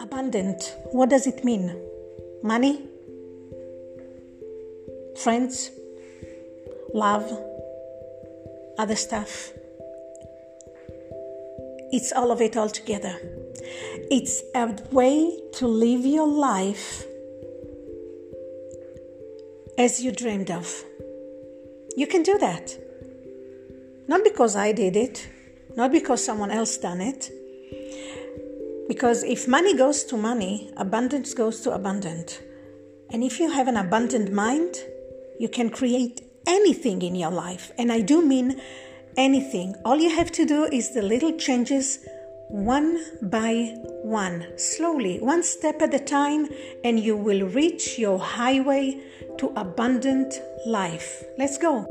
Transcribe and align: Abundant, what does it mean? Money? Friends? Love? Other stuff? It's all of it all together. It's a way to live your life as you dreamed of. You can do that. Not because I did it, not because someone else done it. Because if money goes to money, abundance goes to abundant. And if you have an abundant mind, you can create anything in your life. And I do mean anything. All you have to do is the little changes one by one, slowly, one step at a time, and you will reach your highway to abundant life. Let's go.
Abundant, 0.00 0.76
what 0.92 1.10
does 1.10 1.26
it 1.26 1.44
mean? 1.44 1.74
Money? 2.42 2.86
Friends? 5.22 5.70
Love? 6.94 7.30
Other 8.78 8.96
stuff? 8.96 9.52
It's 11.90 12.12
all 12.12 12.30
of 12.30 12.40
it 12.40 12.56
all 12.56 12.68
together. 12.68 13.18
It's 14.10 14.42
a 14.54 14.76
way 14.92 15.38
to 15.54 15.66
live 15.66 16.04
your 16.06 16.28
life 16.28 17.04
as 19.78 20.02
you 20.02 20.12
dreamed 20.12 20.50
of. 20.50 20.84
You 21.96 22.06
can 22.06 22.22
do 22.22 22.38
that. 22.38 22.78
Not 24.06 24.24
because 24.24 24.56
I 24.56 24.72
did 24.72 24.96
it, 24.96 25.28
not 25.76 25.92
because 25.92 26.24
someone 26.24 26.50
else 26.50 26.76
done 26.78 27.00
it. 27.00 27.30
Because 28.88 29.22
if 29.22 29.46
money 29.46 29.76
goes 29.76 30.04
to 30.04 30.16
money, 30.16 30.72
abundance 30.76 31.34
goes 31.34 31.60
to 31.60 31.72
abundant. 31.72 32.40
And 33.10 33.22
if 33.22 33.38
you 33.38 33.50
have 33.50 33.68
an 33.68 33.76
abundant 33.76 34.32
mind, 34.32 34.76
you 35.38 35.48
can 35.48 35.70
create 35.70 36.22
anything 36.46 37.02
in 37.02 37.14
your 37.14 37.30
life. 37.30 37.70
And 37.78 37.92
I 37.92 38.00
do 38.00 38.24
mean 38.24 38.60
anything. 39.16 39.74
All 39.84 39.98
you 39.98 40.10
have 40.10 40.32
to 40.32 40.46
do 40.46 40.64
is 40.64 40.94
the 40.94 41.02
little 41.02 41.36
changes 41.36 41.98
one 42.48 42.98
by 43.20 43.74
one, 44.02 44.46
slowly, 44.56 45.18
one 45.20 45.42
step 45.42 45.82
at 45.82 45.92
a 45.92 45.98
time, 45.98 46.48
and 46.82 46.98
you 46.98 47.14
will 47.14 47.46
reach 47.48 47.98
your 47.98 48.18
highway 48.18 48.98
to 49.36 49.52
abundant 49.54 50.40
life. 50.66 51.24
Let's 51.36 51.58
go. 51.58 51.86